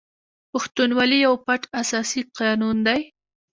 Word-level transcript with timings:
پښتونولي 0.51 1.17
یو 1.25 1.33
پټ 1.45 1.61
اساسي 1.81 2.21
قانون 2.37 2.77
دی. 2.87 3.01